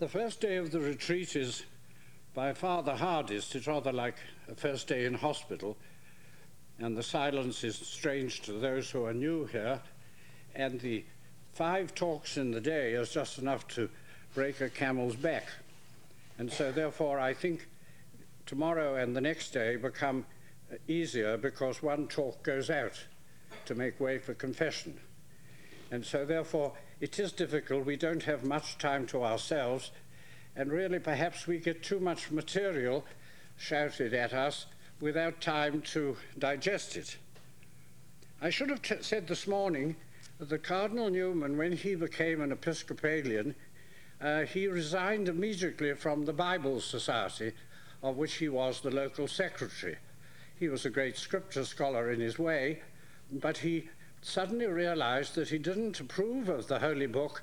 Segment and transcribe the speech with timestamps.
[0.00, 1.62] The first day of the retreat is
[2.32, 3.54] by far the hardest.
[3.54, 4.16] It's rather like
[4.48, 5.76] a first day in hospital,
[6.78, 9.78] and the silence is strange to those who are new here.
[10.54, 11.04] And the
[11.52, 13.90] five talks in the day is just enough to
[14.32, 15.48] break a camel's back.
[16.38, 17.68] And so, therefore, I think
[18.46, 20.24] tomorrow and the next day become
[20.88, 23.04] easier because one talk goes out
[23.66, 24.98] to make way for confession.
[25.90, 27.86] And so, therefore, it is difficult.
[27.86, 29.90] We don't have much time to ourselves,
[30.56, 33.04] and really, perhaps we get too much material
[33.56, 34.66] shouted at us
[35.00, 37.16] without time to digest it.
[38.42, 39.96] I should have t- said this morning
[40.38, 43.54] that the Cardinal Newman, when he became an Episcopalian,
[44.20, 47.52] uh, he resigned immediately from the Bible Society,
[48.02, 49.96] of which he was the local secretary.
[50.58, 52.82] He was a great scripture scholar in his way,
[53.32, 53.88] but he
[54.22, 57.42] suddenly realized that he didn't approve of the Holy Book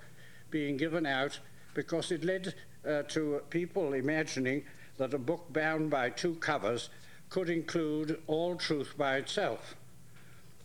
[0.51, 1.39] being given out
[1.73, 2.53] because it led
[2.87, 4.63] uh, to people imagining
[4.97, 6.89] that a book bound by two covers
[7.29, 9.75] could include all truth by itself,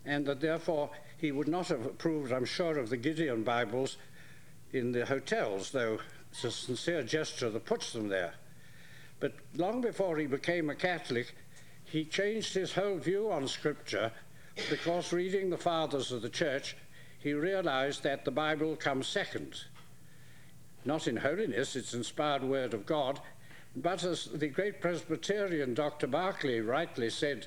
[0.04, 3.96] and that therefore he would not have approved, I'm sure, of the Gideon Bibles
[4.72, 5.98] in the hotels, though
[6.30, 8.34] it's a sincere gesture that puts them there.
[9.20, 11.34] But long before he became a Catholic,
[11.84, 14.10] he changed his whole view on Scripture
[14.70, 16.76] because reading the fathers of the church,
[17.18, 19.54] he realized that the Bible comes second.
[20.84, 23.20] Not in holiness, it's inspired word of God,
[23.76, 26.06] but as the great Presbyterian Dr.
[26.06, 27.46] Barclay rightly said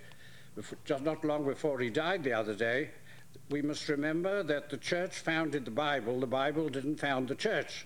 [0.86, 2.92] just not long before he died the other day,
[3.50, 7.86] we must remember that the church founded the Bible, the Bible didn't found the church.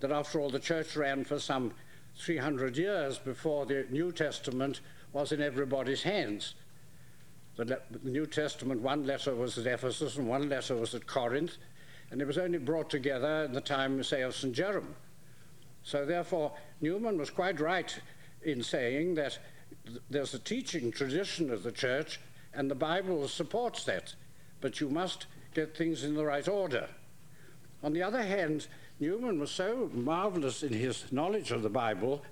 [0.00, 1.72] That after all, the church ran for some
[2.18, 4.80] 300 years before the New Testament
[5.12, 6.54] was in everybody's hands.
[7.56, 11.56] The, the New Testament, one letter was at Ephesus and one letter was at Corinth,
[12.10, 14.54] and it was only brought together in the time, say, of St.
[14.54, 14.94] Jerome.
[15.82, 17.98] So, therefore, Newman was quite right
[18.42, 19.38] in saying that
[19.86, 22.20] th- there's a teaching tradition of the church,
[22.54, 24.14] and the Bible supports that,
[24.60, 26.88] but you must get things in the right order.
[27.82, 28.66] On the other hand,
[29.00, 32.22] Newman was so marvelous in his knowledge of the Bible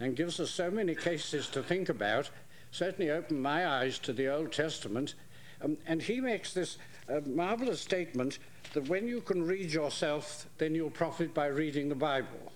[0.00, 2.30] and gives us so many cases to think about
[2.70, 5.14] certainly opened my eyes to the Old Testament.
[5.62, 6.78] Um, and he makes this
[7.08, 8.38] uh, marvelous statement
[8.72, 12.52] that when you can read yourself, then you'll profit by reading the Bible.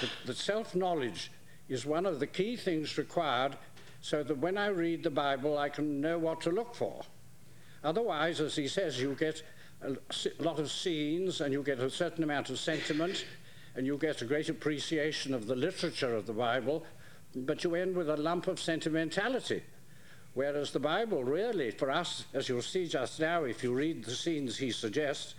[0.00, 1.30] That, that self knowledge
[1.68, 3.56] is one of the key things required
[4.00, 7.02] so that when I read the Bible, I can know what to look for.
[7.84, 9.42] Otherwise, as he says, you get
[9.82, 9.96] a
[10.38, 13.24] lot of scenes and you get a certain amount of sentiment
[13.74, 16.84] and you get a great appreciation of the literature of the Bible,
[17.34, 19.62] but you end with a lump of sentimentality.
[20.34, 24.14] Whereas the Bible, really, for us, as you'll see just now, if you read the
[24.14, 25.34] scenes he suggests,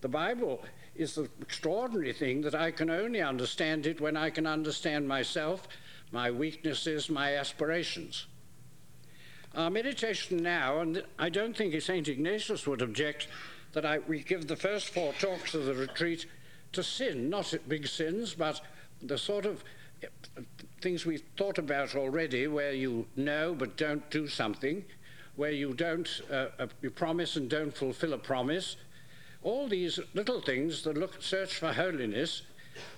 [0.00, 0.62] the Bible
[0.96, 5.68] is the extraordinary thing that I can only understand it when I can understand myself,
[6.10, 8.26] my weaknesses, my aspirations.
[9.54, 12.08] Our meditation now, and I don't think St.
[12.08, 13.28] Ignatius would object
[13.72, 16.26] that I, we give the first four talks of the retreat
[16.72, 18.60] to sin, not big sins, but
[19.00, 19.62] the sort of
[20.84, 24.84] things we've thought about already, where you know but don't do something,
[25.34, 28.76] where you don't uh, uh, you promise and don't fulfill a promise,
[29.42, 32.42] all these little things that look search for holiness,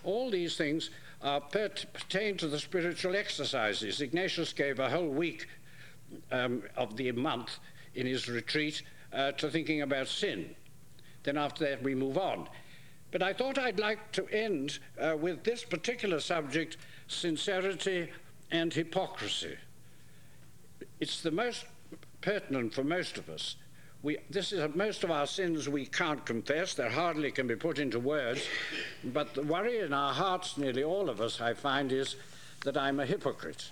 [0.02, 0.90] all these things
[1.22, 4.00] are pertain to the spiritual exercises.
[4.00, 5.46] Ignatius gave a whole week
[6.32, 7.60] um, of the month
[7.94, 8.82] in his retreat
[9.12, 10.56] uh, to thinking about sin.
[11.22, 12.48] Then after that we move on.
[13.12, 16.76] But I thought I'd like to end uh, with this particular subject
[17.08, 18.10] sincerity
[18.50, 19.56] and hypocrisy.
[21.00, 21.64] It's the most
[22.20, 23.56] pertinent for most of us.
[24.02, 27.78] We, this is most of our sins we can't confess, they hardly can be put
[27.78, 28.46] into words.
[29.02, 32.16] But the worry in our hearts, nearly all of us, I find, is
[32.64, 33.70] that I'm a hypocrite.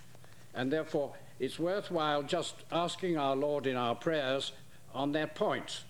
[0.55, 4.53] And therefore, it's worthwhile just asking our Lord in our prayers
[4.94, 5.83] on that point.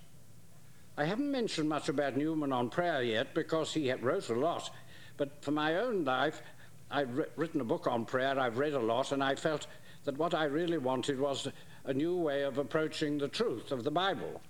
[0.97, 4.71] I haven't mentioned much about Newman on prayer yet because he wrote a lot.
[5.17, 6.41] But for my own life,
[6.91, 9.67] I've written a book on prayer, I've read a lot, and I felt
[10.05, 11.49] that what I really wanted was
[11.85, 14.41] a new way of approaching the truth of the Bible.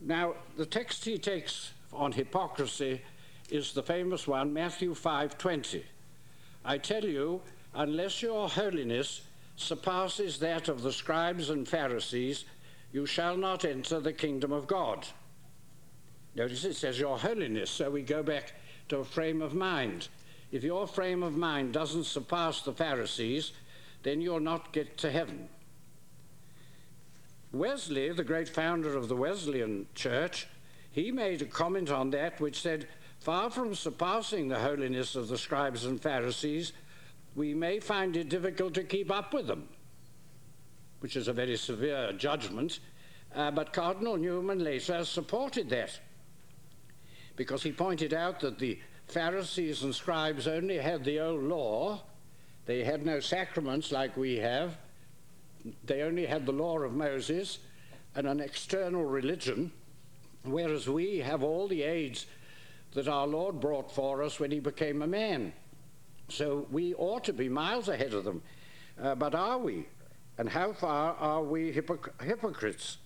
[0.00, 3.00] Now, the text he takes on hypocrisy
[3.50, 5.84] is the famous one, Matthew 5:20.
[6.64, 7.42] I tell you,
[7.74, 9.22] unless your holiness
[9.56, 12.44] surpasses that of the scribes and Pharisees,
[12.92, 15.06] you shall not enter the kingdom of God.
[16.34, 18.52] Notice it says your holiness, so we go back
[18.88, 20.08] to a frame of mind.
[20.52, 23.52] If your frame of mind doesn't surpass the Pharisees,
[24.02, 25.48] then you'll not get to heaven.
[27.52, 30.46] Wesley, the great founder of the Wesleyan Church,
[30.90, 32.86] he made a comment on that which said,
[33.18, 36.72] far from surpassing the holiness of the scribes and Pharisees,
[37.34, 39.68] we may find it difficult to keep up with them,
[41.00, 42.80] which is a very severe judgment.
[43.34, 45.98] Uh, but Cardinal Newman later supported that
[47.36, 52.02] because he pointed out that the Pharisees and scribes only had the old law,
[52.66, 54.76] they had no sacraments like we have,
[55.84, 57.58] they only had the law of Moses
[58.14, 59.70] and an external religion,
[60.42, 62.26] whereas we have all the aids
[62.94, 65.52] that our Lord brought for us when he became a man.
[66.28, 68.42] So we ought to be miles ahead of them.
[69.00, 69.86] Uh, but are we?
[70.38, 72.98] And how far are we hypoc- hypocrites?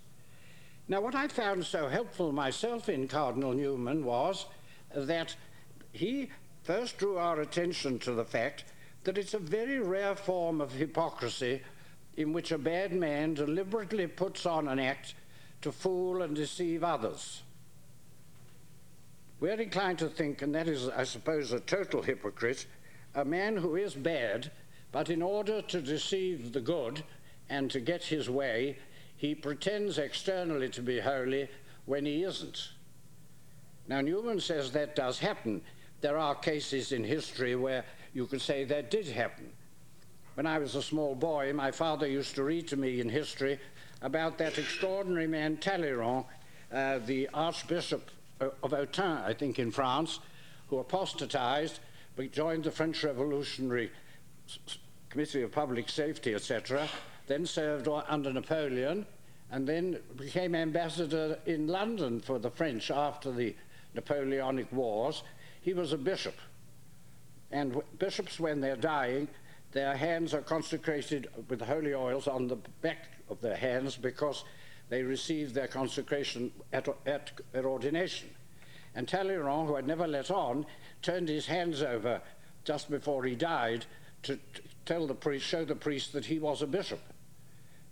[0.88, 4.46] Now, what I found so helpful myself in Cardinal Newman was
[4.94, 5.36] that
[5.92, 6.30] he
[6.62, 8.64] first drew our attention to the fact
[9.04, 11.62] that it's a very rare form of hypocrisy
[12.16, 15.14] in which a bad man deliberately puts on an act
[15.62, 17.42] to fool and deceive others.
[19.40, 22.66] We're inclined to think, and that is, I suppose, a total hypocrite,
[23.14, 24.50] a man who is bad,
[24.92, 27.02] but in order to deceive the good
[27.48, 28.78] and to get his way,
[29.16, 31.48] he pretends externally to be holy
[31.86, 32.70] when he isn't.
[33.88, 35.62] Now, Newman says that does happen.
[36.00, 39.52] There are cases in history where you could say that did happen.
[40.34, 43.58] When I was a small boy, my father used to read to me in history
[44.00, 46.24] about that extraordinary man Talleyrand,
[46.72, 48.10] uh, the Archbishop
[48.40, 50.20] of Autun, I think, in France,
[50.68, 51.80] who apostatized
[52.16, 53.90] but joined the French Revolutionary
[55.10, 56.88] Committee of Public Safety, etc.,
[57.26, 59.06] then served under Napoleon,
[59.50, 63.54] and then became ambassador in London for the French after the
[63.94, 65.22] Napoleonic Wars.
[65.60, 66.34] He was a bishop.
[67.50, 69.28] And bishops, when they're dying,
[69.72, 74.44] their hands are consecrated with holy oils on the back of their hands because
[74.88, 78.28] they received their consecration at, at, at ordination.
[78.94, 80.66] And Talleyrand, who had never let on,
[81.02, 82.20] turned his hands over
[82.64, 83.86] just before he died
[84.24, 87.00] to, to tell the priest, show the priest that he was a bishop.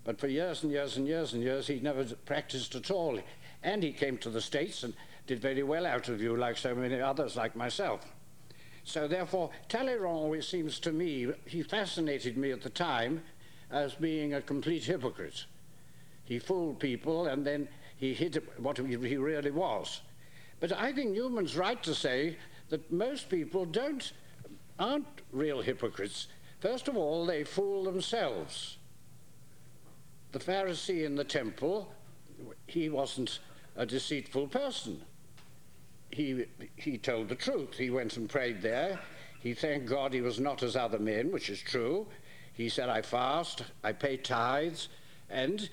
[0.05, 3.21] But for years and years and years and years, he never practiced at all.
[3.63, 4.95] And he came to the States and
[5.29, 8.01] did very well out of you, like so many others, like myself.
[8.83, 13.23] So, therefore, Talleyrand always seems to me, he fascinated me at the time
[13.71, 15.45] as being a complete hypocrite.
[16.25, 20.01] He fooled people and then he hid what he really was.
[20.61, 22.39] But I think Newman's right to say
[22.71, 24.13] that most people don't,
[24.79, 26.29] aren't real hypocrites.
[26.61, 28.79] First of all, they fool themselves.
[30.33, 31.93] The Pharisee in the temple,
[32.67, 33.39] he wasn't
[33.77, 35.03] a deceitful person.
[36.11, 36.47] He,
[36.77, 37.77] he told the truth.
[37.77, 38.99] He went and prayed there.
[39.41, 42.07] He thanked God he was not as other men, which is true.
[42.55, 44.89] He said, I fast, I pay tithes,
[45.31, 45.69] and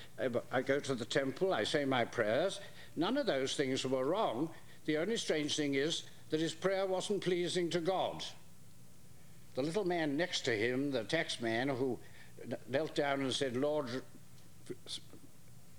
[0.51, 2.59] I go to the temple, I say my prayers.
[2.95, 4.49] None of those things were wrong.
[4.85, 8.23] The only strange thing is that his prayer wasn't pleasing to God.
[9.55, 11.97] The little man next to him, the tax man, who
[12.67, 13.89] knelt down and said, Lord,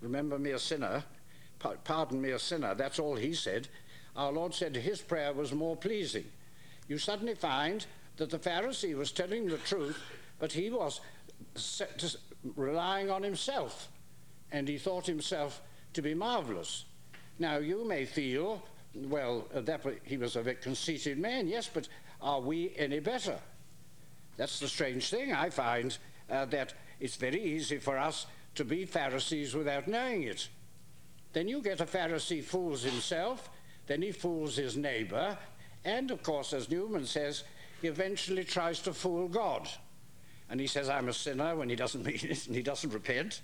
[0.00, 1.05] remember me a sinner,
[1.85, 3.69] pardon me a sinner, that's all he said.
[4.17, 6.25] Our Lord said his prayer was more pleasing.
[6.89, 7.85] You suddenly find
[8.17, 10.01] that the Pharisee was telling the truth,
[10.39, 11.01] but he was
[12.55, 13.89] relying on himself,
[14.53, 15.61] and he thought himself
[15.93, 16.85] to be marvelous.
[17.39, 18.63] Now, you may feel,
[18.95, 21.88] well, uh, that he was a very conceited man, yes, but
[22.23, 23.38] are we any better?
[24.37, 25.33] That's the strange thing.
[25.33, 25.97] I find
[26.31, 30.49] uh, that it's very easy for us to be Pharisees without knowing it.
[31.35, 33.50] Then you get a Pharisee fools himself,
[33.87, 35.37] then he fools his neighbor,
[35.85, 37.45] and of course, as Newman says,
[37.81, 39.69] he eventually tries to fool God.
[40.49, 43.43] And he says, I'm a sinner when he doesn't mean it, and he doesn't repent.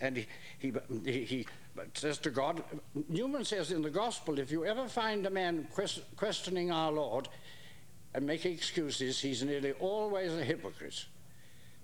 [0.00, 0.26] And he,
[0.58, 0.72] he,
[1.04, 1.46] he, he
[1.94, 2.62] says to God,
[3.08, 7.28] Newman says in the gospel, if you ever find a man quest, questioning our Lord
[8.14, 11.06] and making excuses, he's nearly always a hypocrite.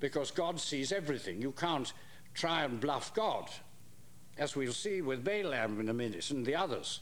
[0.01, 1.41] Because God sees everything.
[1.41, 1.93] You can't
[2.35, 3.49] try and bluff God,
[4.37, 7.01] as we'll see with Balaam in a minute and the others.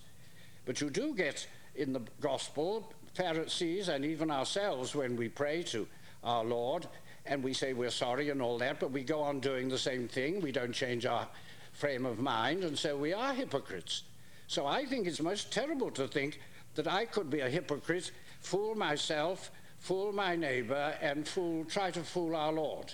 [0.65, 5.87] But you do get in the gospel Pharisees and even ourselves when we pray to
[6.25, 6.87] our Lord
[7.27, 10.09] and we say we're sorry and all that, but we go on doing the same
[10.09, 10.41] thing.
[10.41, 11.29] We don't change our
[11.73, 14.03] frame of mind, and so we are hypocrites.
[14.49, 16.41] So I think it's most terrible to think
[16.75, 22.01] that I could be a hypocrite, fool myself, fool my neighbor, and fool, try to
[22.01, 22.93] fool our Lord,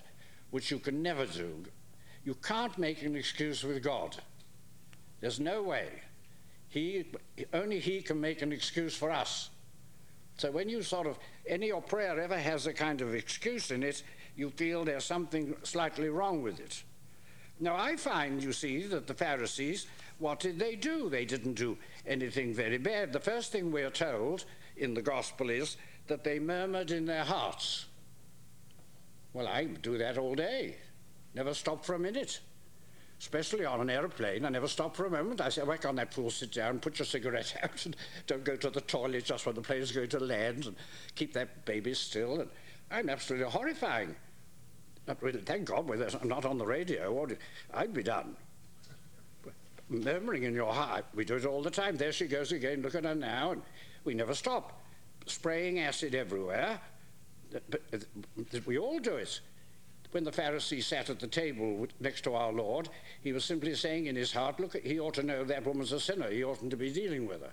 [0.51, 1.65] which you can never do.
[2.25, 4.17] You can't make an excuse with God.
[5.21, 5.89] There's no way.
[6.69, 7.07] He,
[7.53, 9.51] only He can make an excuse for us.
[10.37, 13.83] So when you sort of, any your prayer ever has a kind of excuse in
[13.83, 14.03] it,
[14.37, 16.83] you feel there's something slightly wrong with it.
[17.61, 21.09] Now, I find, you see, that the Pharisees what did they do?
[21.09, 23.13] They didn't do anything very bad.
[23.13, 24.45] The first thing we're told
[24.77, 25.77] in the gospel is
[26.09, 27.87] that they murmured in their hearts.
[29.33, 30.77] Well, I do that all day.
[31.35, 32.41] Never stop for a minute.
[33.21, 35.41] Especially on an aeroplane, I never stop for a moment.
[35.41, 37.97] I say, why can't that fool sit down, put your cigarette out, and
[38.27, 40.77] don't go to the toilet just when the plane is going to land, and
[41.17, 42.41] keep that baby still.
[42.41, 42.51] And
[42.91, 44.15] I'm absolutely horrifying.
[45.09, 47.13] Not really, thank God we're not on the radio.
[47.13, 47.29] or
[47.75, 48.37] I'd be done.
[49.89, 51.97] Murmuring in your heart, we do it all the time.
[51.97, 53.63] There she goes again, look at her now, and
[54.05, 54.83] we never stop.
[55.27, 56.79] Spraying acid everywhere.
[57.71, 59.41] But we all do it.
[60.11, 62.89] When the Pharisee sat at the table next to our Lord,
[63.21, 66.01] he was simply saying in his heart, Look, he ought to know that woman's a
[66.01, 66.31] sinner.
[66.31, 67.53] He oughtn't to be dealing with her.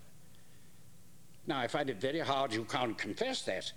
[1.48, 3.72] Now, I find it very hard you can't confess that.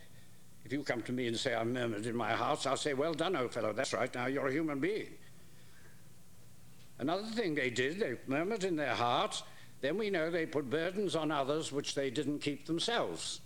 [0.65, 3.15] If you come to me and say, I murmured in my heart, I'll say, Well
[3.15, 5.09] done, old fellow, that's right, now you're a human being.
[6.99, 9.43] Another thing they did, they murmured in their hearts,
[9.81, 13.41] then we know they put burdens on others which they didn't keep themselves.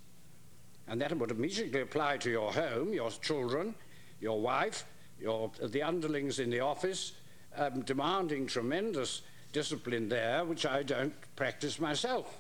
[0.89, 3.75] And that would immediately apply to your home, your children,
[4.21, 4.85] your wife,
[5.23, 7.13] your, the underlings in the office,
[7.57, 12.39] um, demanding tremendous discipline there, which I don't practice myself.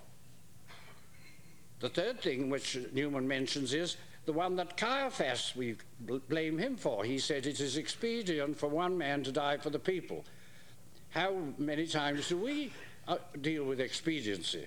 [1.80, 5.76] The third thing which Newman mentions is the one that Caiaphas, we
[6.28, 7.04] blame him for.
[7.04, 10.24] He said it is expedient for one man to die for the people.
[11.10, 12.72] How many times do we
[13.08, 14.66] uh, deal with expediency?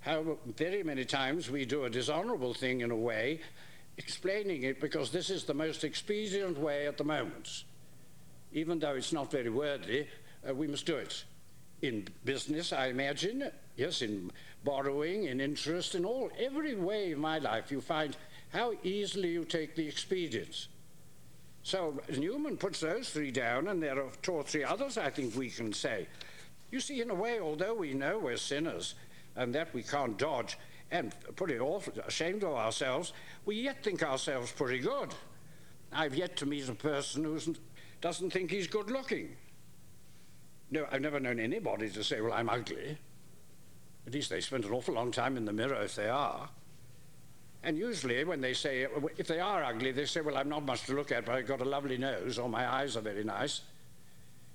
[0.00, 3.40] How very many times we do a dishonorable thing in a way,
[3.98, 7.64] explaining it because this is the most expedient way at the moment.
[8.52, 10.06] Even though it's not very worthy,
[10.48, 11.24] uh, we must do it.
[11.82, 14.30] In business, I imagine, yes, in
[14.64, 18.16] borrowing, in interest, in all, every way of my life, you find
[18.52, 20.68] how easily you take the expedients.
[21.62, 25.34] So Newman puts those three down, and there are two or three others I think
[25.36, 26.06] we can say.
[26.70, 28.94] You see, in a way, although we know we're sinners
[29.36, 30.58] and that we can't dodge
[30.92, 33.12] and pretty awful, ashamed of ourselves,
[33.46, 35.12] we yet think ourselves pretty good.
[35.90, 37.40] I've yet to meet a person who
[38.00, 39.36] doesn't think he's good looking.
[40.70, 42.98] No, I've never known anybody to say, well, I'm ugly.
[44.06, 46.48] At least they spend an awful long time in the mirror if they are.
[47.64, 50.82] And usually, when they say, if they are ugly, they say, Well, I'm not much
[50.86, 53.60] to look at, but I've got a lovely nose, or my eyes are very nice.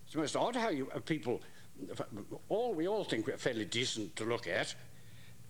[0.06, 1.41] It's most odd how you, uh, people,
[2.50, 4.75] all, we all think we're fairly decent to look at.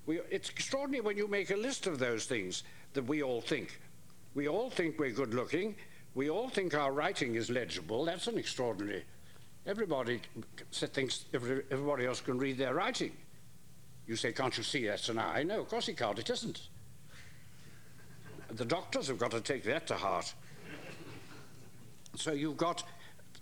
[0.07, 3.79] We, it's extraordinary when you make a list of those things that we all think.
[4.33, 5.75] We all think we're good looking.
[6.15, 8.05] We all think our writing is legible.
[8.05, 9.03] That's an extraordinary.
[9.67, 10.21] Everybody
[10.71, 13.11] thinks everybody else can read their writing.
[14.07, 15.43] You say, Can't you see that's an eye?
[15.43, 16.17] No, of course he can't.
[16.17, 16.69] It isn't.
[18.51, 20.33] The doctors have got to take that to heart.
[22.15, 22.83] So you've got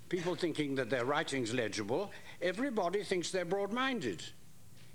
[0.09, 2.11] people thinking that their writing's legible.
[2.41, 4.23] Everybody thinks they're broad minded.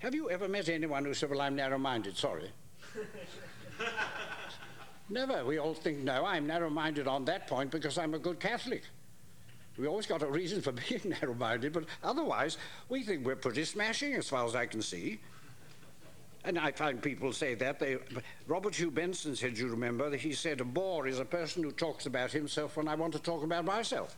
[0.00, 2.16] Have you ever met anyone who said, Well, I'm narrow minded?
[2.16, 2.50] Sorry.
[5.10, 5.44] Never.
[5.44, 8.82] We all think, No, I'm narrow minded on that point because I'm a good Catholic.
[9.78, 12.56] We always got a reason for being narrow minded, but otherwise,
[12.88, 15.20] we think we're pretty smashing as far as I can see.
[16.44, 17.78] And I find people say that.
[17.78, 17.98] They,
[18.46, 21.70] Robert Hugh Benson said, you remember, that he said, a bore is a person who
[21.70, 24.16] talks about himself when I want to talk about myself.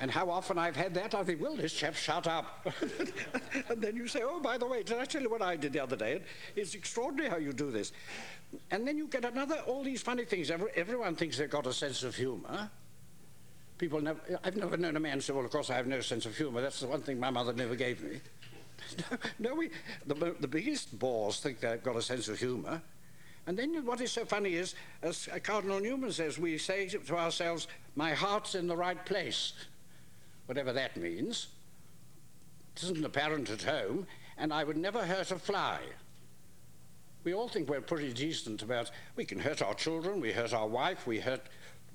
[0.00, 2.66] And how often I've had that, I think, well, this chap, shut up.
[3.68, 5.72] and then you say, oh, by the way, did I tell you what I did
[5.72, 6.22] the other day?
[6.54, 7.92] It's extraordinary how you do this.
[8.70, 10.50] And then you get another, all these funny things.
[10.50, 12.70] Every, everyone thinks they've got a sense of humor.
[13.78, 16.26] People never, I've never known a man say, well, of course I have no sense
[16.26, 16.60] of humor.
[16.60, 18.20] That's the one thing my mother never gave me.
[19.10, 19.70] no, no we,
[20.06, 22.80] the, the biggest bores think they've got a sense of humour.
[23.46, 27.68] And then what is so funny is, as Cardinal Newman says, we say to ourselves,
[27.94, 29.52] my heart's in the right place,
[30.46, 31.48] whatever that means.
[32.76, 35.80] It isn't apparent at home, and I would never hurt a fly.
[37.24, 40.68] We all think we're pretty decent about, we can hurt our children, we hurt our
[40.68, 41.42] wife, we hurt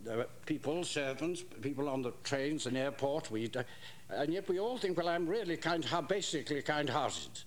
[0.09, 3.63] uh, people, servants, people on the trains and airport, we, uh,
[4.09, 7.43] and yet we all think, well, I'm really kind, basically kind-hearted.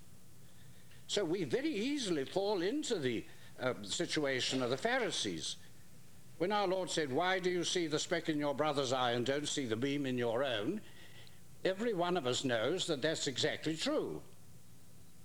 [1.07, 3.25] So we very easily fall into the
[3.61, 5.57] uh, situation of the Pharisees.
[6.39, 9.25] When our Lord said, Why do you see the speck in your brother's eye and
[9.25, 10.81] don't see the beam in your own?
[11.65, 14.21] Every one of us knows that that's exactly true.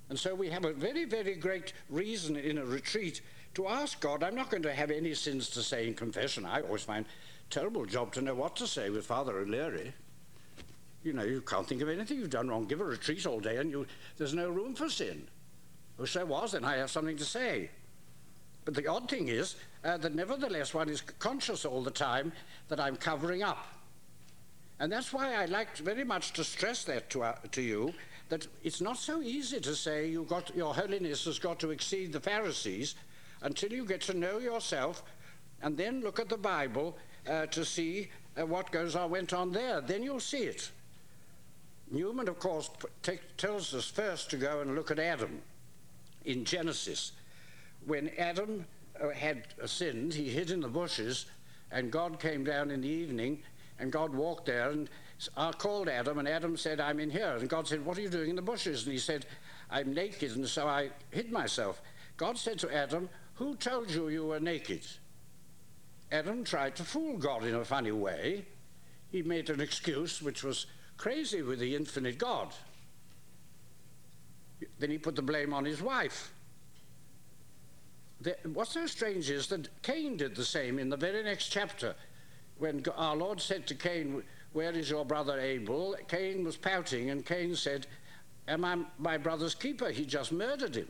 [0.10, 3.22] And so we have a very, very great reason in a retreat
[3.55, 4.24] to ask God.
[4.24, 6.46] I'm not going to have any sins to say in confession.
[6.46, 7.05] I always find
[7.50, 9.93] terrible job to know what to say with Father O'Leary.
[11.03, 12.65] You know, you can't think of anything you've done wrong.
[12.65, 13.86] Give a retreat all day and you,
[14.17, 15.27] there's no room for sin.
[16.00, 17.69] If so was, then I have something to say.
[18.65, 22.31] But the odd thing is uh, that nevertheless one is conscious all the time
[22.67, 23.65] that I'm covering up.
[24.79, 27.93] And that's why I like very much to stress that to, uh, to you,
[28.29, 32.13] that it's not so easy to say you got, your holiness has got to exceed
[32.13, 32.95] the Pharisees
[33.41, 35.03] until you get to know yourself
[35.62, 36.98] and then look at the Bible
[37.29, 38.09] uh, to see
[38.39, 39.81] uh, what goes on, went on there.
[39.81, 40.71] Then you'll see it.
[41.91, 42.69] Newman, of course,
[43.38, 45.41] tells us first to go and look at Adam
[46.25, 47.13] in Genesis.
[47.86, 48.65] When Adam
[49.01, 51.25] uh, had sinned, he hid in the bushes,
[51.71, 53.41] and God came down in the evening,
[53.79, 54.89] and God walked there and
[55.57, 57.36] called Adam, and Adam said, I'm in here.
[57.39, 58.83] And God said, What are you doing in the bushes?
[58.83, 59.25] And he said,
[59.69, 61.81] I'm naked, and so I hid myself.
[62.17, 64.86] God said to Adam, Who told you you were naked?
[66.12, 68.45] Adam tried to fool God in a funny way.
[69.12, 70.65] He made an excuse which was
[70.98, 72.53] crazy with the infinite God.
[74.79, 76.33] Then he put the blame on his wife.
[78.21, 81.95] The, what's so strange is that Cain did the same in the very next chapter.
[82.59, 84.21] When our Lord said to Cain,
[84.53, 85.95] Where is your brother Abel?
[86.07, 87.87] Cain was pouting, and Cain said,
[88.47, 89.89] Am I my brother's keeper?
[89.89, 90.87] He just murdered him.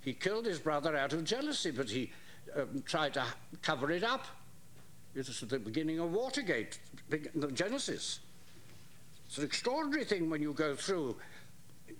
[0.00, 2.10] He killed his brother out of jealousy, but he
[2.56, 3.24] um, tried to
[3.62, 4.26] cover it up.
[5.14, 8.20] It was the beginning of Watergate, the Genesis.
[9.26, 11.16] It's an extraordinary thing when you go through.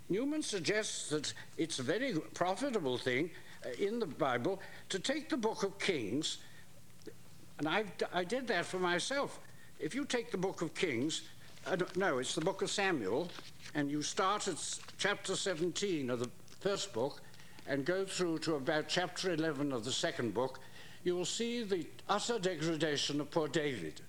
[0.08, 3.30] Newman suggests that it's a very profitable thing
[3.64, 6.38] uh, in the Bible to take the book of Kings,
[7.60, 9.38] and i I did that for myself.
[9.78, 11.22] If you take the book of Kings,
[11.66, 13.28] uh, no, it's the book of Samuel,
[13.74, 17.20] and you start at chapter 17 of the first book
[17.66, 20.58] and go through to about chapter 11 of the second book,
[21.04, 24.00] you will see the utter degradation of poor David.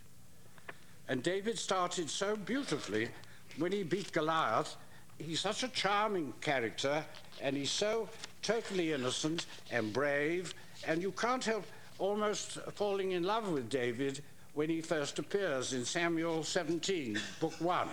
[1.09, 3.09] And David started so beautifully
[3.57, 4.77] when he beat Goliath.
[5.17, 7.03] He's such a charming character,
[7.41, 8.07] and he's so
[8.41, 10.53] totally innocent and brave,
[10.87, 11.65] and you can't help
[12.01, 14.23] almost falling in love with David
[14.55, 17.87] when he first appears in Samuel 17, book 1.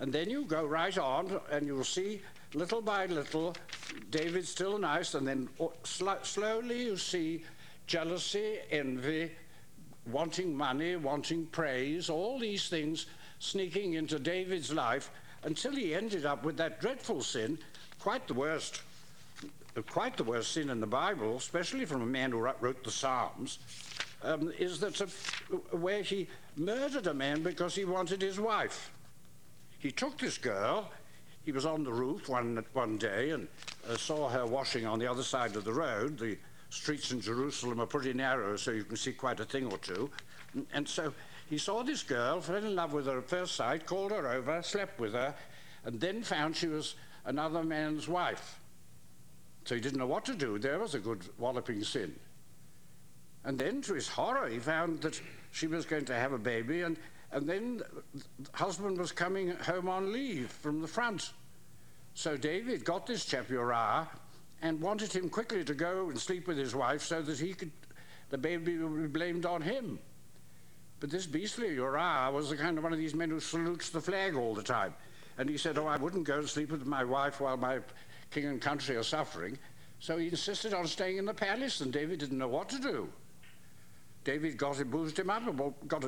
[0.00, 2.20] And then you go right on, and you'll see
[2.52, 3.56] little by little,
[4.10, 5.48] David's still nice, and then
[5.82, 7.42] slowly you see
[7.86, 9.30] jealousy, envy,
[10.12, 13.06] wanting money, wanting praise, all these things
[13.38, 15.10] sneaking into David's life
[15.42, 17.58] until he ended up with that dreadful sin,
[17.98, 18.82] quite the worst,
[19.82, 23.58] quite the worst sin in the Bible, especially from a man who wrote the Psalms,
[24.22, 25.06] um, is that a,
[25.76, 28.90] where he murdered a man because he wanted his wife.
[29.78, 30.90] He took this girl,
[31.44, 33.46] he was on the roof one, one day and
[33.88, 36.38] uh, saw her washing on the other side of the road, the
[36.70, 40.10] streets in Jerusalem are pretty narrow, so you can see quite a thing or two.
[40.72, 41.12] And so
[41.48, 44.62] he saw this girl, fell in love with her at first sight, called her over,
[44.62, 45.34] slept with her,
[45.84, 48.58] and then found she was another man's wife.
[49.66, 50.58] So he didn't know what to do.
[50.60, 52.14] There was a good walloping sin.
[53.44, 56.82] And then, to his horror, he found that she was going to have a baby,
[56.82, 56.96] and,
[57.32, 57.82] and then
[58.14, 61.32] the husband was coming home on leave from the front.
[62.14, 64.06] So David got this chap Uriah
[64.62, 67.72] and wanted him quickly to go and sleep with his wife so that he could,
[68.30, 69.98] the baby would be blamed on him.
[71.00, 74.00] But this beastly Uriah was the kind of one of these men who salutes the
[74.00, 74.94] flag all the time.
[75.38, 77.80] And he said, Oh, I wouldn't go and sleep with my wife while my
[78.36, 79.58] king and country are suffering.
[79.98, 83.08] So he insisted on staying in the palace, and David didn't know what to do.
[84.24, 86.04] David got him, boozed him up, and got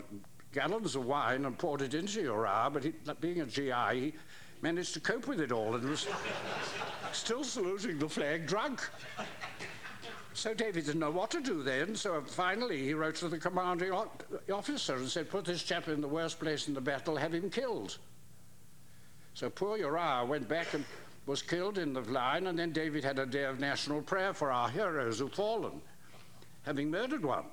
[0.53, 4.12] gallons of wine and poured it into Uriah, but he, being a GI, he
[4.61, 6.07] managed to cope with it all and was
[7.12, 8.87] still saluting the flag drunk.
[10.35, 13.93] So David didn't know what to do then, so finally he wrote to the commanding
[14.53, 17.49] officer and said, Put this chap in the worst place in the battle, have him
[17.49, 17.97] killed.
[19.33, 20.85] So poor Uriah went back and
[21.29, 24.51] was killed in the line, and then David had a day of national prayer for
[24.51, 25.83] our heroes who've fallen,
[26.62, 27.45] having murdered one.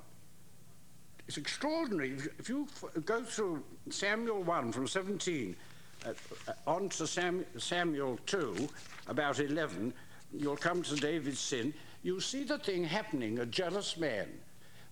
[1.27, 2.17] It's extraordinary.
[2.39, 2.69] If you
[3.03, 5.57] go through Samuel 1 from 17
[6.05, 6.09] uh,
[6.47, 8.69] uh, on to Sam, Samuel 2,
[9.07, 9.93] about 11,
[10.31, 11.73] you'll come to David's sin.
[12.01, 14.29] You see the thing happening a jealous man,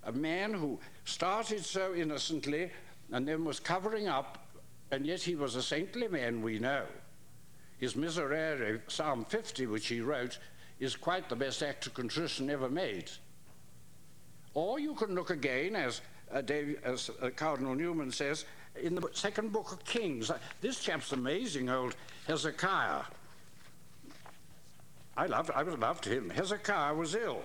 [0.04, 2.70] a man who started so innocently
[3.14, 4.46] and then was covering up,
[4.92, 6.84] and yet he was a saintly man, we know.
[7.84, 10.40] His Miserere, Psalm 50, which he wrote,
[10.80, 13.12] is quite the best act of contrition ever made.
[14.54, 16.00] Or you can look again, as,
[16.32, 18.46] uh, Dave, as uh, Cardinal Newman says,
[18.82, 20.32] in the second book of Kings.
[20.62, 23.02] This chap's amazing, old Hezekiah.
[25.18, 26.30] I loved, I loved him.
[26.30, 27.42] Hezekiah was ill.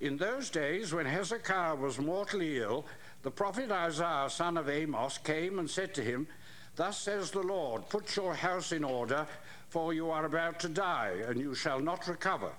[0.00, 2.86] In those days, when Hezekiah was mortally ill,
[3.20, 6.26] the prophet Isaiah, son of Amos, came and said to him,
[6.74, 9.26] Thus says the Lord, Put your house in order,
[9.68, 12.52] for you are about to die, and you shall not recover.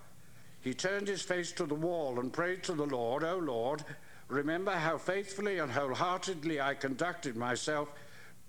[0.62, 3.84] He turned his face to the wall and prayed to the Lord, O Lord,
[4.30, 7.92] Remember how faithfully and wholeheartedly I conducted myself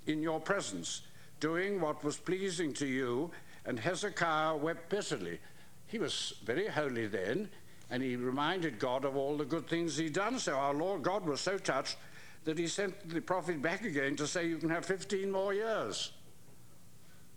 [0.06, 1.00] in your presence,
[1.40, 3.30] doing what was pleasing to you.
[3.64, 5.40] And Hezekiah wept bitterly.
[5.86, 7.48] He was very holy then,
[7.90, 10.38] and he reminded God of all the good things he'd done.
[10.38, 11.96] So our Lord God was so touched
[12.44, 16.12] that he sent the prophet back again to say, You can have 15 more years.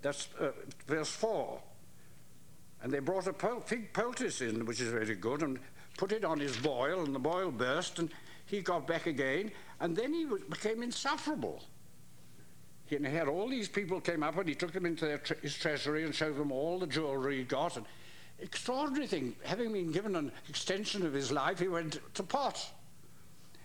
[0.03, 0.51] That's uh,
[0.85, 1.59] verse 4.
[2.83, 5.57] And they brought a fig poultice in, which is very good, and
[5.97, 8.11] put it on his boil, and the boil burst, and
[8.45, 11.63] he got back again, and then he became insufferable.
[12.85, 16.03] He had all these people came up, and he took them into tre his treasury
[16.03, 17.77] and showed them all the jewelry he got.
[17.77, 17.85] And
[18.39, 22.69] extraordinary thing, having been given an extension of his life, he went to pot.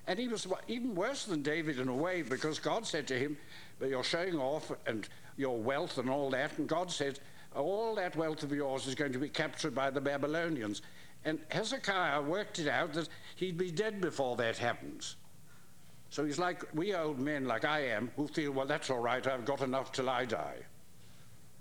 [0.06, 3.36] And he was even worse than David in a way, because God said to him,
[3.80, 6.58] you're showing off and your wealth and all that.
[6.58, 7.20] And God says,
[7.54, 10.82] all that wealth of yours is going to be captured by the Babylonians.
[11.24, 15.16] And Hezekiah worked it out that he'd be dead before that happens.
[16.10, 19.26] So he's like we old men, like I am, who feel, well, that's all right,
[19.26, 20.56] I've got enough till I die.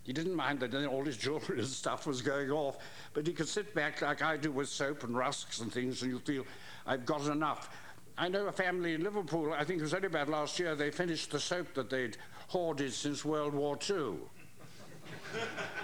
[0.03, 2.77] He didn't mind that all his jewelry and stuff was going off,
[3.13, 6.11] but he could sit back like I do with soap and rusks and things, and
[6.11, 6.45] you feel,
[6.85, 7.69] I've got enough.
[8.17, 10.91] I know a family in Liverpool, I think it was only about last year, they
[10.91, 14.15] finished the soap that they'd hoarded since World War II.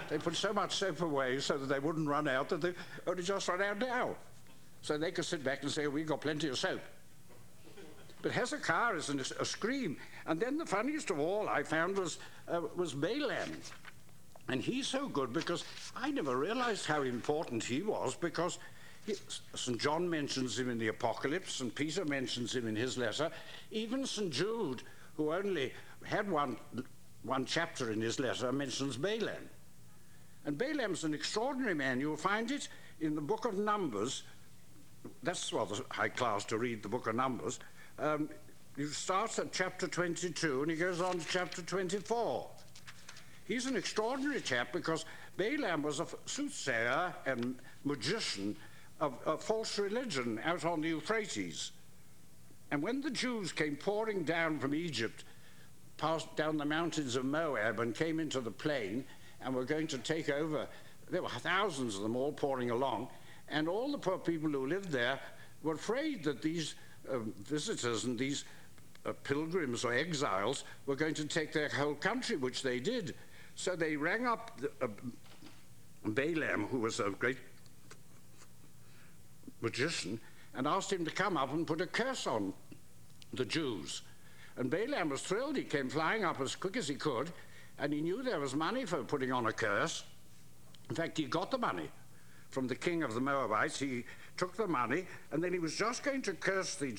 [0.08, 2.72] they put so much soap away so that they wouldn't run out that they
[3.06, 4.16] only just run out now.
[4.82, 6.80] So they could sit back and say, We've got plenty of soap.
[8.20, 9.98] But Hezekiah is a scream.
[10.26, 13.50] And then the funniest of all I found was, uh, was Balaam.
[14.48, 18.58] And he's so good because I never realized how important he was because
[19.54, 19.78] St.
[19.78, 23.30] John mentions him in the Apocalypse and Peter mentions him in his letter.
[23.70, 24.30] Even St.
[24.30, 24.82] Jude,
[25.16, 25.72] who only
[26.04, 26.56] had one
[27.24, 29.48] one chapter in his letter mentions Balaam.
[30.44, 32.00] And Balaam's an extraordinary man.
[32.00, 32.68] You'll find it
[33.00, 34.24] in the book of Numbers.
[35.22, 37.60] That's rather high class to read the book of Numbers.
[37.98, 38.28] Um,
[38.76, 42.46] you start at chapter 22 and he goes on to chapter 24.
[43.46, 45.04] He's an extraordinary chap because
[45.36, 48.56] Balaam was a soothsayer and magician
[49.00, 51.72] of a false religion out on the Euphrates.
[52.70, 55.24] And when the Jews came pouring down from Egypt
[55.96, 59.04] passed down the mountains of Moab and came into the plain
[59.40, 60.66] and were going to take over.
[61.10, 63.08] There were thousands of them all pouring along,
[63.48, 65.20] and all the poor people who lived there
[65.62, 66.74] were afraid that these
[67.10, 68.44] uh, visitors and these
[69.06, 73.14] uh, pilgrims or exiles were going to take their whole country, which they did.
[73.54, 74.88] So they rang up the, uh,
[76.06, 77.38] Balaam, who was a great
[79.60, 80.20] magician,
[80.54, 82.52] and asked him to come up and put a curse on
[83.32, 84.02] the Jews.
[84.56, 85.56] And Balaam was thrilled.
[85.56, 87.30] He came flying up as quick as he could,
[87.78, 90.04] and he knew there was money for putting on a curse.
[90.88, 91.90] In fact, he got the money
[92.50, 93.78] from the king of the Moabites.
[93.78, 94.04] He
[94.36, 96.92] took the money, and then he was just going to curse the,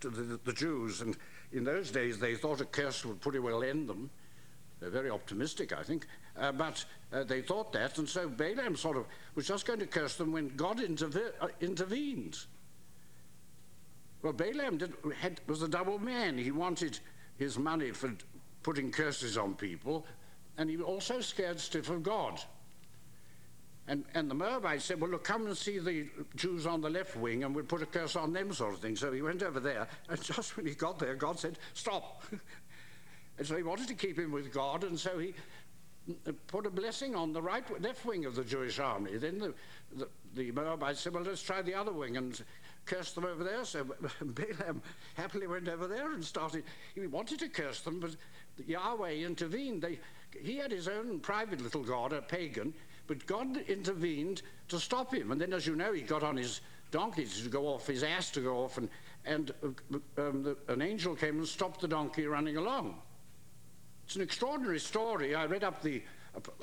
[0.00, 1.02] the, the Jews.
[1.02, 1.16] And
[1.52, 4.10] in those days, they thought a curse would pretty well end them.
[4.80, 6.06] They're very optimistic, I think.
[6.36, 9.86] Uh, but uh, they thought that, and so Balaam sort of was just going to
[9.86, 12.38] curse them when God interve- uh, intervened.
[14.22, 16.38] Well, Balaam did, had, was a double man.
[16.38, 16.98] He wanted
[17.36, 18.14] his money for
[18.62, 20.06] putting curses on people,
[20.56, 22.40] and he was also scared stiff of God.
[23.88, 27.16] And, and the Moabites said, Well, look, come and see the Jews on the left
[27.16, 28.94] wing, and we'll put a curse on them, sort of thing.
[28.94, 32.22] So he went over there, and just when he got there, God said, Stop.
[33.38, 35.34] and so he wanted to keep him with God, and so he
[36.28, 39.16] uh, put a blessing on the right left wing of the Jewish army.
[39.16, 39.54] Then the,
[39.96, 42.16] the, the Moabites said, Well, let's try the other wing.
[42.16, 42.40] And
[42.84, 43.64] curse them over there.
[43.64, 43.84] So
[44.22, 44.82] Balaam
[45.14, 46.64] happily went over there and started.
[46.94, 48.16] He wanted to curse them, but
[48.66, 49.82] Yahweh intervened.
[49.82, 49.98] They,
[50.40, 52.74] he had his own private little god, a pagan,
[53.06, 55.32] but God intervened to stop him.
[55.32, 58.30] And then, as you know, he got on his donkey to go off, his ass
[58.30, 58.88] to go off, and,
[59.24, 59.52] and
[60.18, 63.00] um, the, an angel came and stopped the donkey running along.
[64.04, 65.34] It's an extraordinary story.
[65.34, 66.02] I read up the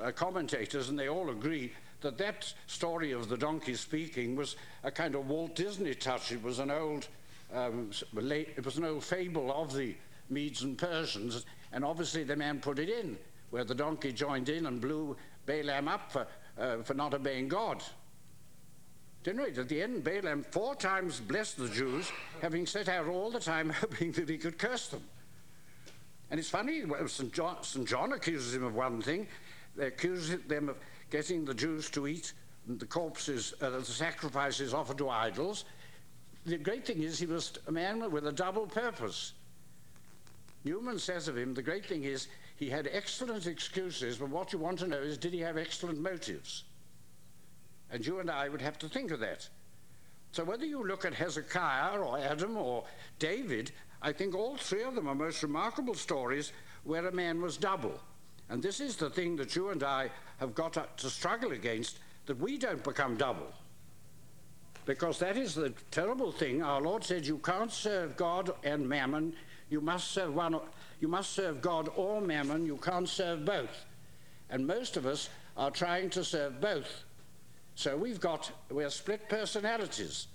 [0.01, 4.91] uh commentators, and they all agree that that story of the donkey speaking was a
[4.91, 6.31] kind of Walt Disney touch.
[6.31, 7.07] It was an old,
[7.53, 9.95] um, it was an old fable of the
[10.29, 13.17] Medes and Persians, and obviously the man put it in,
[13.49, 17.83] where the donkey joined in and blew Balaam up for, uh, for not obeying God.
[19.25, 23.39] Anyway, at the end, Balaam four times blessed the Jews, having set out all the
[23.39, 25.03] time hoping that he could curse them.
[26.31, 27.33] And it's funny, St.
[27.33, 27.88] John, St.
[27.88, 29.27] John accuses him of one thing.
[29.75, 30.77] They accuse them of
[31.10, 32.34] getting the Jews to eat
[32.67, 35.65] the corpses, uh, the sacrifices offered to idols.
[36.45, 39.34] The great thing is he was a man with a double purpose.
[40.63, 44.60] Newman says of him, the great thing is he had excellent excuses, but what you
[44.60, 46.65] want to know is did he have excellent motives?
[47.91, 49.48] And you and I would have to think of that.
[50.32, 52.84] So whether you look at Hezekiah or Adam or
[53.17, 56.52] David, I think all three of them are most remarkable stories
[56.84, 58.00] where a man was double.
[58.49, 62.39] And this is the thing that you and I have got to, struggle against that
[62.39, 63.51] we don't become double.
[64.85, 66.63] Because that is the terrible thing.
[66.63, 69.33] Our Lord said you can't serve God and mammon.
[69.69, 70.59] You must serve one.
[70.99, 72.65] You must serve God or mammon.
[72.65, 73.85] You can't serve both.
[74.49, 77.03] And most of us are trying to serve both.
[77.75, 80.27] So we've got we're split personalities.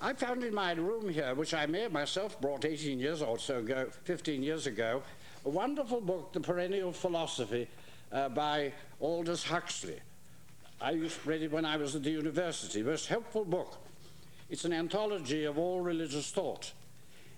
[0.00, 3.38] I found in my room here, which I may have myself brought 18 years or
[3.38, 5.02] so ago, 15 years ago,
[5.44, 7.68] a wonderful book, The Perennial Philosophy,
[8.10, 10.00] uh, by Aldous Huxley.
[10.80, 12.82] I used to read it when I was at the university.
[12.82, 13.76] Most helpful book.
[14.48, 16.72] It's an anthology of all religious thought.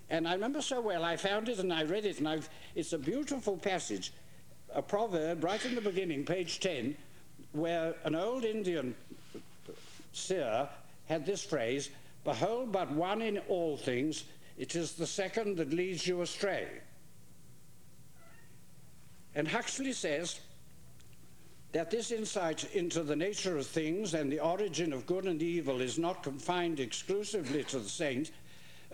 [0.09, 2.93] And I remember so well, I found it and I read it, and I've, it's
[2.93, 4.13] a beautiful passage,
[4.73, 6.95] a proverb right in the beginning, page 10,
[7.51, 8.95] where an old Indian
[10.13, 10.69] seer
[11.07, 11.89] had this phrase
[12.23, 14.25] Behold but one in all things,
[14.57, 16.67] it is the second that leads you astray.
[19.37, 20.39] And Huxley says
[21.71, 25.79] that this insight into the nature of things and the origin of good and evil
[25.79, 28.31] is not confined exclusively to the saint,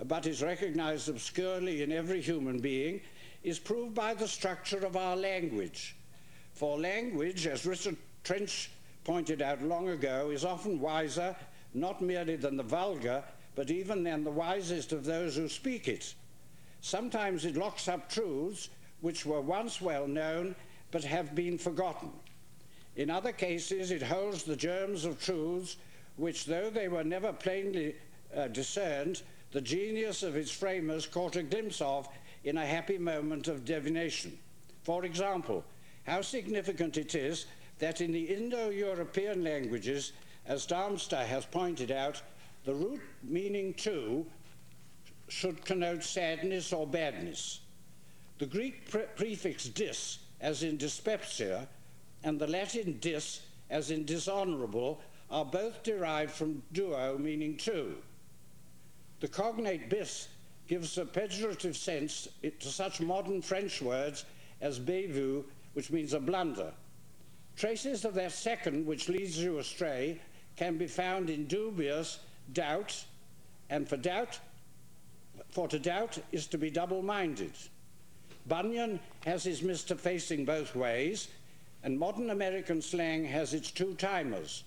[0.03, 2.99] but is recognized obscurely in every human being,
[3.43, 5.95] is proved by the structure of our language.
[6.51, 8.69] For language, as Richard Trench
[9.05, 11.37] pointed out long ago, is often wiser
[11.73, 13.23] not merely than the vulgar,
[13.55, 16.13] but even than the wisest of those who speak it.
[16.81, 18.67] Sometimes it locks up truths
[19.03, 20.55] which were once well known
[20.89, 22.09] but have been forgotten.
[22.95, 25.75] In other cases, it holds the germs of truths
[26.15, 27.95] which, though they were never plainly
[28.33, 32.07] uh, discerned, the genius of its framers caught a glimpse of
[32.45, 34.37] in a happy moment of divination.
[34.83, 35.65] For example,
[36.05, 37.47] how significant it is
[37.79, 40.13] that in the Indo European languages,
[40.45, 42.21] as Darmesteter has pointed out,
[42.63, 44.25] the root meaning two
[45.27, 47.59] should connote sadness or badness.
[48.39, 51.67] The Greek pre- prefix dis, as in dyspepsia,
[52.23, 57.95] and the Latin dis, as in dishonorable, are both derived from duo, meaning two.
[59.19, 60.27] The cognate bis
[60.67, 64.25] gives a pejorative sense to such modern French words
[64.61, 65.43] as bévue,
[65.73, 66.73] which means a blunder.
[67.55, 70.19] Traces of that second, which leads you astray,
[70.55, 72.19] can be found in dubious,
[72.53, 73.05] doubt,
[73.69, 74.39] and for doubt,
[75.49, 77.53] for to doubt is to be double minded.
[78.47, 79.97] Bunyan has his Mr.
[79.97, 81.29] Facing both ways,
[81.83, 84.63] and modern American slang has its two timers.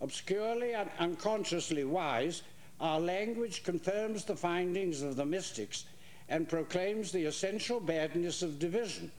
[0.00, 2.42] Obscurely and unconsciously wise,
[2.80, 5.84] our language confirms the findings of the mystics
[6.28, 9.10] and proclaims the essential badness of division.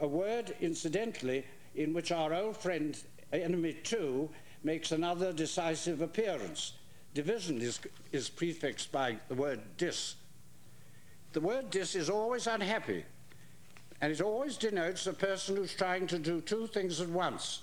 [0.00, 2.98] A word, incidentally, in which our old friend,
[3.32, 4.28] enemy two,
[4.62, 6.72] makes another decisive appearance.
[7.14, 7.80] Division is,
[8.12, 10.14] is prefixed by the word dis.
[11.32, 13.04] The word dis is always unhappy
[14.00, 17.62] and it always denotes a person who's trying to do two things at once.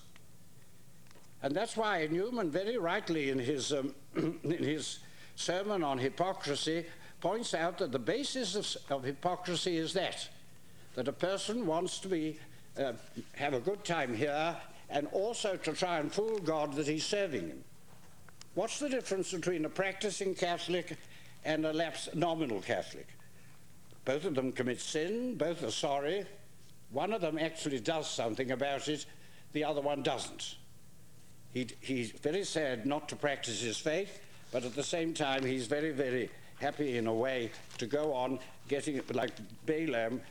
[1.42, 5.00] And that's why Newman, very rightly in his, um, in his
[5.36, 6.86] sermon on hypocrisy,
[7.22, 10.28] points out that the basis of, of hypocrisy is that
[10.96, 12.40] that a person wants to be
[12.78, 12.94] uh,
[13.34, 14.56] have a good time here
[14.90, 17.64] and also to try and fool God that he's serving him.
[18.54, 20.98] What's the difference between a practicing Catholic
[21.44, 23.08] and a lapsed nominal Catholic?
[24.06, 26.26] Both of them commit sin, both are sorry.
[26.92, 29.06] One of them actually does something about it,
[29.54, 30.56] the other one doesn't.
[31.54, 35.68] He, he's very sad not to practice his faith, but at the same time, he's
[35.68, 39.32] very, very happy in a way to go on getting, like
[39.66, 40.22] Balaam,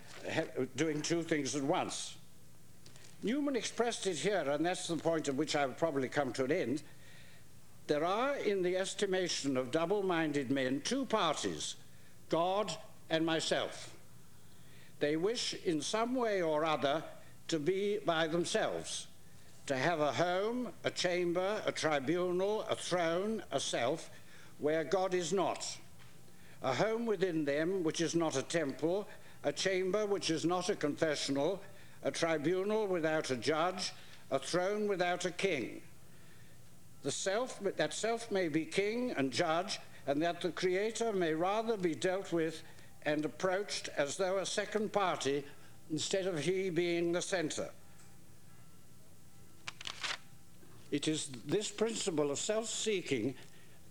[0.76, 2.16] doing two things at once.
[3.22, 6.52] Newman expressed it here, and that's the point at which I've probably come to an
[6.52, 6.82] end.
[7.86, 11.76] There are, in the estimation of double minded men, two parties
[12.28, 12.74] God
[13.10, 13.94] and myself.
[15.00, 17.02] They wish in some way or other
[17.48, 19.06] to be by themselves,
[19.66, 24.10] to have a home, a chamber, a tribunal, a throne, a self,
[24.58, 25.66] where God is not.
[26.62, 29.06] A home within them which is not a temple,
[29.42, 31.60] a chamber which is not a confessional,
[32.02, 33.92] a tribunal without a judge,
[34.30, 35.82] a throne without a king.
[37.02, 41.76] The self, that self may be king and judge, and that the Creator may rather
[41.76, 42.62] be dealt with
[43.06, 45.44] and approached as though a second party
[45.90, 47.70] instead of he being the centre.
[50.90, 53.34] It is this principle of self seeking,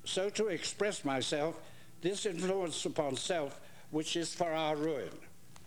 [0.05, 1.55] so to express myself,
[2.01, 3.59] this influence upon self,
[3.91, 5.09] which is for our ruin.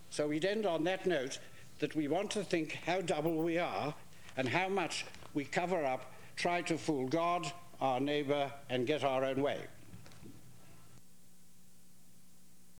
[0.09, 1.39] So we'd end on that note
[1.79, 3.93] that we want to think how double we are
[4.35, 9.23] and how much we cover up, try to fool God, our neighbour, and get our
[9.23, 9.59] own way.